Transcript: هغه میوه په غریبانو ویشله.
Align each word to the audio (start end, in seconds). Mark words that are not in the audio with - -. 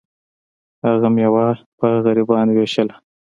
هغه 0.85 1.07
میوه 1.15 1.47
په 1.77 1.87
غریبانو 2.03 2.51
ویشله. 2.55 2.95